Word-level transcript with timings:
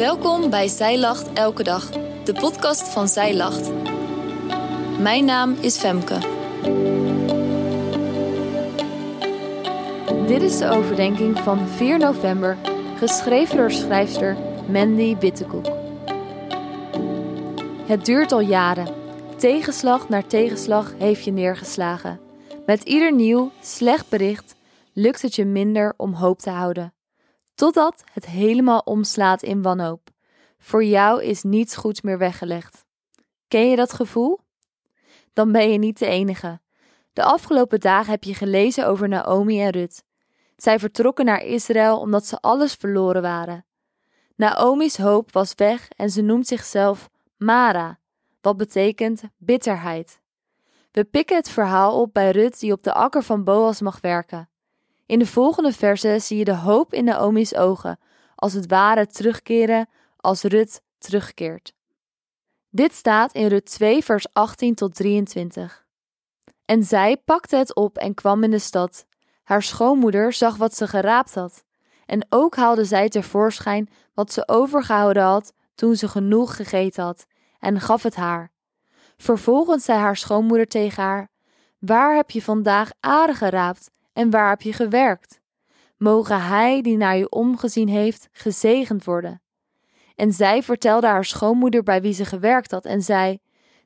Welkom 0.00 0.50
bij 0.50 0.68
Zij 0.68 0.98
Lacht 0.98 1.32
Elke 1.32 1.62
Dag, 1.62 1.90
de 2.24 2.32
podcast 2.32 2.88
van 2.88 3.08
Zij 3.08 3.36
Lacht. 3.36 3.70
Mijn 4.98 5.24
naam 5.24 5.56
is 5.60 5.78
Femke. 5.78 6.18
Dit 10.26 10.42
is 10.42 10.58
de 10.58 10.68
overdenking 10.68 11.38
van 11.38 11.68
4 11.68 11.98
november, 11.98 12.56
geschreven 12.98 13.56
door 13.56 13.70
schrijfster 13.70 14.36
Mandy 14.68 15.16
Wittekoek. 15.16 15.66
Het 17.86 18.04
duurt 18.04 18.32
al 18.32 18.40
jaren. 18.40 18.94
Tegenslag 19.36 20.08
naar 20.08 20.26
tegenslag 20.26 20.94
heeft 20.98 21.24
je 21.24 21.32
neergeslagen. 21.32 22.20
Met 22.66 22.82
ieder 22.82 23.14
nieuw, 23.14 23.50
slecht 23.60 24.08
bericht 24.08 24.54
lukt 24.92 25.22
het 25.22 25.34
je 25.34 25.44
minder 25.44 25.94
om 25.96 26.12
hoop 26.12 26.38
te 26.38 26.50
houden. 26.50 26.92
Totdat 27.60 28.04
het 28.12 28.26
helemaal 28.26 28.78
omslaat 28.78 29.42
in 29.42 29.62
wanhoop. 29.62 30.10
Voor 30.58 30.84
jou 30.84 31.22
is 31.22 31.42
niets 31.42 31.76
goeds 31.76 32.00
meer 32.00 32.18
weggelegd. 32.18 32.84
Ken 33.48 33.70
je 33.70 33.76
dat 33.76 33.92
gevoel? 33.92 34.40
Dan 35.32 35.52
ben 35.52 35.70
je 35.70 35.78
niet 35.78 35.98
de 35.98 36.06
enige. 36.06 36.60
De 37.12 37.22
afgelopen 37.22 37.80
dagen 37.80 38.10
heb 38.10 38.24
je 38.24 38.34
gelezen 38.34 38.86
over 38.86 39.08
Naomi 39.08 39.62
en 39.62 39.70
Rut. 39.70 40.04
Zij 40.56 40.78
vertrokken 40.78 41.24
naar 41.24 41.44
Israël 41.44 41.98
omdat 41.98 42.26
ze 42.26 42.40
alles 42.40 42.74
verloren 42.74 43.22
waren. 43.22 43.66
Naomi's 44.36 44.98
hoop 44.98 45.32
was 45.32 45.52
weg 45.54 45.88
en 45.88 46.10
ze 46.10 46.22
noemt 46.22 46.46
zichzelf 46.46 47.08
Mara, 47.36 47.98
wat 48.40 48.56
betekent 48.56 49.22
bitterheid. 49.36 50.20
We 50.92 51.04
pikken 51.04 51.36
het 51.36 51.50
verhaal 51.50 52.00
op 52.00 52.12
bij 52.12 52.30
Rut 52.30 52.60
die 52.60 52.72
op 52.72 52.82
de 52.82 52.92
akker 52.92 53.22
van 53.22 53.44
Boas 53.44 53.80
mag 53.80 54.00
werken. 54.00 54.49
In 55.10 55.18
de 55.18 55.26
volgende 55.26 55.72
versen 55.72 56.20
zie 56.20 56.38
je 56.38 56.44
de 56.44 56.54
hoop 56.54 56.94
in 56.94 57.04
Naomi's 57.04 57.54
ogen, 57.54 57.98
als 58.34 58.52
het 58.52 58.66
ware 58.66 59.06
terugkeren 59.06 59.88
als 60.16 60.42
Rut 60.42 60.82
terugkeert. 60.98 61.72
Dit 62.68 62.94
staat 62.94 63.32
in 63.32 63.46
Rut 63.46 63.64
2, 63.64 64.04
vers 64.04 64.26
18 64.32 64.74
tot 64.74 64.94
23. 64.94 65.86
En 66.64 66.82
zij 66.84 67.16
pakte 67.16 67.56
het 67.56 67.74
op 67.74 67.96
en 67.96 68.14
kwam 68.14 68.42
in 68.42 68.50
de 68.50 68.58
stad. 68.58 69.06
Haar 69.42 69.62
schoonmoeder 69.62 70.32
zag 70.32 70.56
wat 70.56 70.74
ze 70.74 70.88
geraapt 70.88 71.34
had. 71.34 71.64
En 72.06 72.26
ook 72.28 72.56
haalde 72.56 72.84
zij 72.84 73.08
tevoorschijn 73.08 73.88
wat 74.14 74.32
ze 74.32 74.48
overgehouden 74.48 75.22
had 75.22 75.52
toen 75.74 75.96
ze 75.96 76.08
genoeg 76.08 76.56
gegeten 76.56 77.04
had, 77.04 77.26
en 77.58 77.80
gaf 77.80 78.02
het 78.02 78.16
haar. 78.16 78.52
Vervolgens 79.16 79.84
zei 79.84 79.98
haar 79.98 80.16
schoonmoeder 80.16 80.66
tegen 80.66 81.02
haar: 81.02 81.30
Waar 81.78 82.16
heb 82.16 82.30
je 82.30 82.42
vandaag 82.42 82.90
aren 83.00 83.34
geraapt 83.34 83.90
en 84.12 84.30
waar 84.30 84.48
heb 84.48 84.62
je 84.62 84.72
gewerkt? 84.72 85.40
Mogen 85.96 86.42
hij 86.42 86.82
die 86.82 86.96
naar 86.96 87.16
je 87.16 87.28
omgezien 87.28 87.88
heeft 87.88 88.28
gezegend 88.32 89.04
worden. 89.04 89.42
En 90.14 90.32
zij 90.32 90.62
vertelde 90.62 91.06
haar 91.06 91.24
schoonmoeder 91.24 91.82
bij 91.82 92.02
wie 92.02 92.12
ze 92.12 92.24
gewerkt 92.24 92.70
had 92.70 92.84
en 92.84 93.02
zei: 93.02 93.38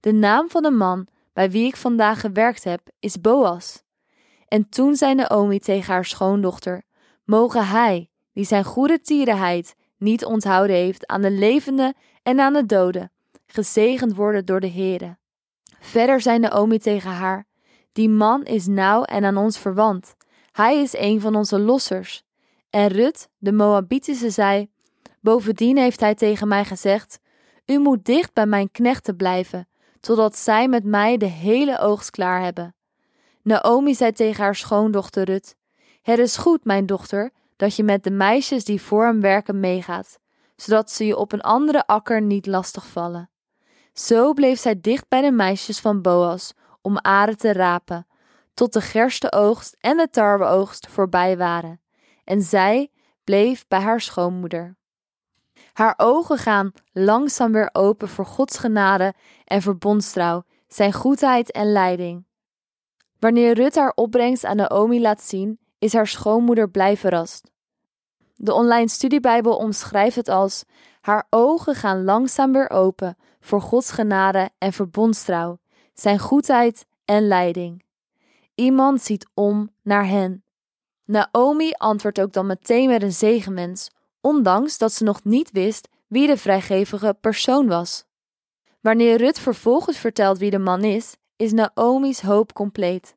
De 0.00 0.12
naam 0.12 0.50
van 0.50 0.62
de 0.62 0.70
man 0.70 1.06
bij 1.32 1.50
wie 1.50 1.66
ik 1.66 1.76
vandaag 1.76 2.20
gewerkt 2.20 2.64
heb 2.64 2.80
is 2.98 3.20
Boas. 3.20 3.82
En 4.48 4.68
toen 4.68 4.96
zei 4.96 5.14
Naomi 5.14 5.58
tegen 5.58 5.92
haar 5.92 6.04
schoondochter: 6.04 6.82
Mogen 7.24 7.66
hij, 7.66 8.10
die 8.32 8.44
zijn 8.44 8.64
goede 8.64 9.00
tierenheid 9.00 9.74
niet 9.96 10.24
onthouden 10.24 10.76
heeft 10.76 11.06
aan 11.06 11.22
de 11.22 11.30
levende 11.30 11.94
en 12.22 12.40
aan 12.40 12.52
de 12.52 12.66
doden, 12.66 13.12
gezegend 13.46 14.14
worden 14.14 14.44
door 14.44 14.60
de 14.60 14.70
Heere. 14.70 15.16
Verder 15.80 16.20
zei 16.20 16.38
Naomi 16.38 16.78
tegen 16.78 17.10
haar: 17.10 17.46
Die 17.92 18.08
man 18.08 18.44
is 18.44 18.66
nauw 18.66 19.02
en 19.02 19.24
aan 19.24 19.36
ons 19.36 19.58
verwant. 19.58 20.14
Hij 20.52 20.80
is 20.80 20.96
een 20.96 21.20
van 21.20 21.34
onze 21.34 21.58
lossers. 21.58 22.22
En 22.70 22.88
Rut, 22.88 23.28
de 23.38 23.52
Moabitische, 23.52 24.30
zei: 24.30 24.70
Bovendien 25.20 25.76
heeft 25.76 26.00
hij 26.00 26.14
tegen 26.14 26.48
mij 26.48 26.64
gezegd: 26.64 27.18
U 27.66 27.78
moet 27.78 28.04
dicht 28.04 28.32
bij 28.32 28.46
mijn 28.46 28.70
knechten 28.70 29.16
blijven, 29.16 29.68
totdat 30.00 30.36
zij 30.36 30.68
met 30.68 30.84
mij 30.84 31.16
de 31.16 31.26
hele 31.26 31.78
oogst 31.78 32.10
klaar 32.10 32.42
hebben. 32.42 32.74
Naomi 33.42 33.94
zei 33.94 34.12
tegen 34.12 34.44
haar 34.44 34.56
schoondochter 34.56 35.24
Rut: 35.24 35.56
Het 36.02 36.18
is 36.18 36.36
goed, 36.36 36.64
mijn 36.64 36.86
dochter, 36.86 37.30
dat 37.56 37.76
je 37.76 37.82
met 37.82 38.04
de 38.04 38.10
meisjes 38.10 38.64
die 38.64 38.82
voor 38.82 39.04
hem 39.04 39.20
werken 39.20 39.60
meegaat, 39.60 40.18
zodat 40.56 40.90
ze 40.90 41.06
je 41.06 41.16
op 41.16 41.32
een 41.32 41.40
andere 41.40 41.86
akker 41.86 42.22
niet 42.22 42.46
lastig 42.46 42.86
vallen. 42.86 43.30
Zo 43.92 44.32
bleef 44.32 44.58
zij 44.58 44.80
dicht 44.80 45.08
bij 45.08 45.20
de 45.20 45.32
meisjes 45.32 45.80
van 45.80 46.02
Boas 46.02 46.54
om 46.82 46.98
aren 46.98 47.36
te 47.36 47.52
rapen, 47.52 48.06
tot 48.54 48.72
de 48.72 48.80
gerstenoogst 48.80 49.76
en 49.80 49.96
de 49.96 50.10
tarweoogst 50.10 50.88
voorbij 50.88 51.36
waren. 51.36 51.80
En 52.24 52.42
zij 52.42 52.90
bleef 53.24 53.68
bij 53.68 53.80
haar 53.80 54.00
schoonmoeder. 54.00 54.76
Haar 55.72 55.94
ogen 55.96 56.38
gaan 56.38 56.72
langzaam 56.92 57.52
weer 57.52 57.68
open 57.72 58.08
voor 58.08 58.26
Gods 58.26 58.58
genade 58.58 59.14
en 59.44 59.62
verbondstrouw, 59.62 60.44
zijn 60.68 60.92
goedheid 60.92 61.50
en 61.50 61.72
leiding. 61.72 62.24
Wanneer 63.18 63.54
Rut 63.54 63.74
haar 63.74 63.92
opbrengst 63.94 64.44
aan 64.44 64.56
Naomi 64.56 65.00
laat 65.00 65.22
zien, 65.22 65.58
is 65.78 65.92
haar 65.92 66.06
schoonmoeder 66.06 66.70
blij 66.70 66.96
verrast. 66.96 67.50
De 68.34 68.52
online 68.52 68.88
studiebijbel 68.88 69.56
omschrijft 69.56 70.16
het 70.16 70.28
als: 70.28 70.64
haar 71.00 71.26
ogen 71.30 71.74
gaan 71.74 72.04
langzaam 72.04 72.52
weer 72.52 72.70
open 72.70 73.16
voor 73.40 73.60
Gods 73.60 73.90
genade 73.90 74.50
en 74.58 74.72
verbondstrouw, 74.72 75.58
zijn 75.92 76.18
goedheid 76.18 76.86
en 77.04 77.26
leiding. 77.26 77.84
Iemand 78.54 79.02
ziet 79.02 79.26
om 79.34 79.70
naar 79.82 80.06
hen. 80.06 80.44
Naomi 81.04 81.72
antwoordt 81.72 82.20
ook 82.20 82.32
dan 82.32 82.46
meteen 82.46 82.88
met 82.88 83.02
een 83.02 83.12
zegenmens, 83.12 83.90
ondanks 84.20 84.78
dat 84.78 84.92
ze 84.92 85.04
nog 85.04 85.24
niet 85.24 85.50
wist 85.50 85.88
wie 86.06 86.26
de 86.26 86.36
vrijgevige 86.36 87.16
persoon 87.20 87.66
was. 87.66 88.04
Wanneer 88.80 89.16
Rut 89.16 89.38
vervolgens 89.38 89.98
vertelt 89.98 90.38
wie 90.38 90.50
de 90.50 90.58
man 90.58 90.84
is, 90.84 91.16
is 91.36 91.52
Naomi's 91.52 92.20
hoop 92.20 92.52
compleet. 92.52 93.16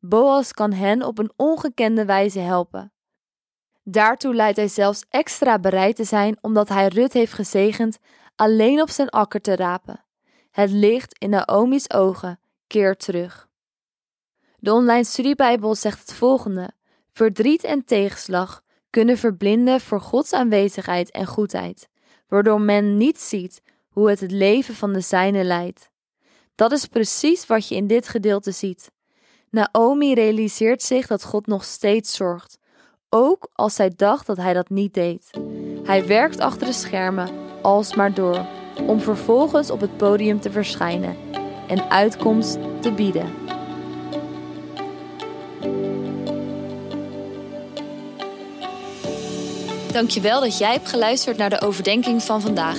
Boas 0.00 0.52
kan 0.52 0.72
hen 0.72 1.02
op 1.02 1.18
een 1.18 1.32
ongekende 1.36 2.04
wijze 2.04 2.38
helpen. 2.38 2.92
Daartoe 3.82 4.34
lijkt 4.34 4.56
hij 4.56 4.68
zelfs 4.68 5.04
extra 5.08 5.58
bereid 5.58 5.96
te 5.96 6.04
zijn 6.04 6.38
omdat 6.40 6.68
hij 6.68 6.88
Rut 6.88 7.12
heeft 7.12 7.32
gezegend 7.32 7.98
alleen 8.36 8.80
op 8.80 8.90
zijn 8.90 9.08
akker 9.08 9.40
te 9.40 9.56
rapen. 9.56 10.04
Het 10.58 10.70
licht 10.70 11.18
in 11.18 11.30
Naomi's 11.30 11.84
ogen 11.88 12.40
keert 12.66 13.04
terug. 13.04 13.48
De 14.58 14.72
online 14.72 15.04
studiebijbel 15.04 15.74
zegt 15.74 16.00
het 16.00 16.12
volgende: 16.12 16.70
Verdriet 17.10 17.64
en 17.64 17.84
tegenslag 17.84 18.62
kunnen 18.90 19.18
verblinden 19.18 19.80
voor 19.80 20.00
Gods 20.00 20.32
aanwezigheid 20.32 21.10
en 21.10 21.26
goedheid, 21.26 21.88
waardoor 22.28 22.60
men 22.60 22.96
niet 22.96 23.20
ziet 23.20 23.62
hoe 23.88 24.08
het 24.10 24.20
het 24.20 24.30
leven 24.30 24.74
van 24.74 24.92
de 24.92 25.00
zijne 25.00 25.44
leidt. 25.44 25.90
Dat 26.54 26.72
is 26.72 26.86
precies 26.86 27.46
wat 27.46 27.68
je 27.68 27.74
in 27.74 27.86
dit 27.86 28.08
gedeelte 28.08 28.50
ziet. 28.50 28.90
Naomi 29.50 30.14
realiseert 30.14 30.82
zich 30.82 31.06
dat 31.06 31.24
God 31.24 31.46
nog 31.46 31.64
steeds 31.64 32.16
zorgt, 32.16 32.58
ook 33.08 33.48
als 33.52 33.74
zij 33.74 33.92
dacht 33.96 34.26
dat 34.26 34.36
hij 34.36 34.52
dat 34.52 34.68
niet 34.68 34.94
deed. 34.94 35.30
Hij 35.84 36.06
werkt 36.06 36.40
achter 36.40 36.66
de 36.66 36.72
schermen 36.72 37.30
alsmaar 37.62 38.14
door, 38.14 38.57
om 38.86 39.00
vervolgens 39.00 39.70
op 39.70 39.80
het 39.80 39.96
podium 39.96 40.40
te 40.40 40.50
verschijnen 40.50 41.16
en 41.66 41.90
uitkomst 41.90 42.58
te 42.80 42.92
bieden. 42.92 43.46
Dankjewel 49.92 50.40
dat 50.40 50.58
jij 50.58 50.72
hebt 50.72 50.88
geluisterd 50.88 51.36
naar 51.36 51.50
de 51.50 51.60
overdenking 51.60 52.22
van 52.22 52.40
vandaag. 52.40 52.78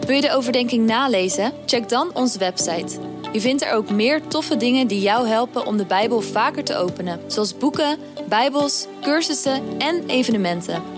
Wil 0.00 0.14
je 0.16 0.20
de 0.20 0.32
overdenking 0.32 0.86
nalezen? 0.86 1.52
Check 1.66 1.88
dan 1.88 2.10
onze 2.14 2.38
website. 2.38 3.00
Je 3.32 3.40
vindt 3.40 3.62
er 3.62 3.72
ook 3.72 3.90
meer 3.90 4.26
toffe 4.26 4.56
dingen 4.56 4.86
die 4.86 5.00
jou 5.00 5.28
helpen 5.28 5.66
om 5.66 5.76
de 5.76 5.86
Bijbel 5.86 6.20
vaker 6.20 6.64
te 6.64 6.76
openen, 6.76 7.20
zoals 7.26 7.56
boeken, 7.56 7.98
Bijbels, 8.28 8.86
cursussen 9.02 9.62
en 9.78 10.04
evenementen. 10.06 10.97